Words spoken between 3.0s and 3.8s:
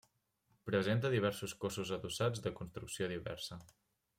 diversa.